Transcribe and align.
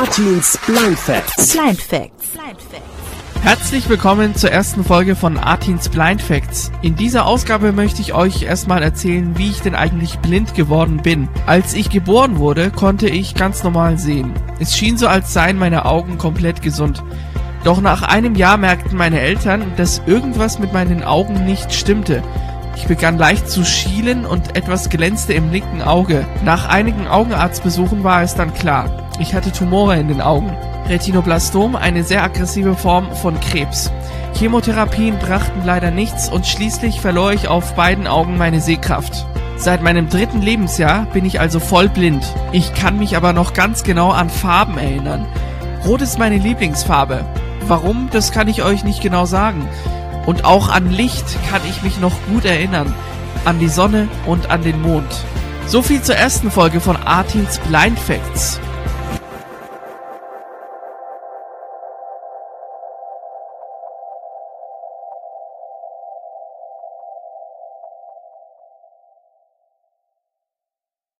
Artins 0.00 0.58
Blind 0.66 0.98
Facts. 0.98 1.52
Blind 1.52 1.80
Facts. 1.80 2.30
Herzlich 3.42 3.88
willkommen 3.88 4.34
zur 4.34 4.50
ersten 4.50 4.82
Folge 4.82 5.14
von 5.14 5.38
Artins 5.38 5.88
Blind 5.88 6.20
Facts. 6.20 6.72
In 6.82 6.96
dieser 6.96 7.26
Ausgabe 7.26 7.70
möchte 7.70 8.00
ich 8.00 8.12
euch 8.12 8.42
erstmal 8.42 8.82
erzählen, 8.82 9.38
wie 9.38 9.50
ich 9.50 9.60
denn 9.60 9.76
eigentlich 9.76 10.18
blind 10.18 10.56
geworden 10.56 11.00
bin. 11.00 11.28
Als 11.46 11.74
ich 11.74 11.90
geboren 11.90 12.38
wurde, 12.38 12.72
konnte 12.72 13.08
ich 13.08 13.36
ganz 13.36 13.62
normal 13.62 13.96
sehen. 13.96 14.34
Es 14.58 14.76
schien 14.76 14.98
so, 14.98 15.06
als 15.06 15.32
seien 15.32 15.60
meine 15.60 15.84
Augen 15.84 16.18
komplett 16.18 16.60
gesund. 16.60 17.04
Doch 17.62 17.80
nach 17.80 18.02
einem 18.02 18.34
Jahr 18.34 18.56
merkten 18.56 18.98
meine 18.98 19.20
Eltern, 19.20 19.74
dass 19.76 20.02
irgendwas 20.06 20.58
mit 20.58 20.72
meinen 20.72 21.04
Augen 21.04 21.44
nicht 21.44 21.72
stimmte. 21.72 22.20
Ich 22.74 22.88
begann 22.88 23.16
leicht 23.16 23.48
zu 23.48 23.64
schielen 23.64 24.26
und 24.26 24.56
etwas 24.56 24.90
glänzte 24.90 25.34
im 25.34 25.52
linken 25.52 25.82
Auge. 25.82 26.26
Nach 26.44 26.68
einigen 26.68 27.06
Augenarztbesuchen 27.06 28.02
war 28.02 28.22
es 28.22 28.34
dann 28.34 28.52
klar. 28.54 29.03
Ich 29.18 29.34
hatte 29.34 29.52
Tumore 29.52 29.96
in 29.96 30.08
den 30.08 30.20
Augen. 30.20 30.56
Retinoblastom, 30.88 31.76
eine 31.76 32.02
sehr 32.02 32.22
aggressive 32.22 32.74
Form 32.74 33.14
von 33.14 33.38
Krebs. 33.40 33.92
Chemotherapien 34.34 35.18
brachten 35.18 35.62
leider 35.64 35.90
nichts 35.90 36.28
und 36.28 36.46
schließlich 36.46 37.00
verlor 37.00 37.32
ich 37.32 37.48
auf 37.48 37.74
beiden 37.74 38.06
Augen 38.06 38.36
meine 38.36 38.60
Sehkraft. 38.60 39.24
Seit 39.56 39.82
meinem 39.82 40.08
dritten 40.08 40.42
Lebensjahr 40.42 41.06
bin 41.06 41.24
ich 41.24 41.38
also 41.40 41.60
voll 41.60 41.88
blind. 41.88 42.24
Ich 42.50 42.74
kann 42.74 42.98
mich 42.98 43.16
aber 43.16 43.32
noch 43.32 43.54
ganz 43.54 43.84
genau 43.84 44.10
an 44.10 44.28
Farben 44.28 44.76
erinnern. 44.76 45.26
Rot 45.86 46.02
ist 46.02 46.18
meine 46.18 46.38
Lieblingsfarbe. 46.38 47.24
Warum, 47.68 48.08
das 48.10 48.32
kann 48.32 48.48
ich 48.48 48.62
euch 48.62 48.84
nicht 48.84 49.00
genau 49.00 49.26
sagen. 49.26 49.68
Und 50.26 50.44
auch 50.44 50.68
an 50.68 50.90
Licht 50.90 51.24
kann 51.50 51.62
ich 51.68 51.82
mich 51.82 52.00
noch 52.00 52.14
gut 52.32 52.44
erinnern. 52.44 52.92
An 53.44 53.58
die 53.60 53.68
Sonne 53.68 54.08
und 54.26 54.50
an 54.50 54.62
den 54.62 54.82
Mond. 54.82 55.24
So 55.66 55.82
viel 55.82 56.02
zur 56.02 56.16
ersten 56.16 56.50
Folge 56.50 56.80
von 56.80 56.96
Artins 56.96 57.58
Blind 57.60 57.98
Facts. 57.98 58.60